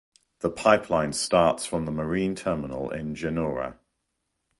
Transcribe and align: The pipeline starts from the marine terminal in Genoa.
The 0.39 0.49
pipeline 0.49 1.13
starts 1.13 1.67
from 1.67 1.85
the 1.85 1.91
marine 1.91 2.33
terminal 2.33 2.89
in 2.89 3.13
Genoa. 3.13 3.75